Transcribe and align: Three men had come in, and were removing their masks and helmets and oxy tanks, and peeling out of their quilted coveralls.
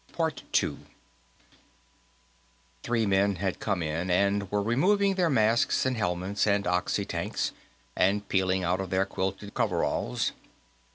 Three 2.81 3.05
men 3.05 3.35
had 3.35 3.59
come 3.59 3.83
in, 3.83 4.09
and 4.09 4.51
were 4.51 4.63
removing 4.63 5.13
their 5.13 5.29
masks 5.29 5.85
and 5.85 5.95
helmets 5.95 6.47
and 6.47 6.65
oxy 6.65 7.05
tanks, 7.05 7.51
and 7.95 8.27
peeling 8.27 8.63
out 8.63 8.81
of 8.81 8.89
their 8.89 9.05
quilted 9.05 9.53
coveralls. 9.53 10.31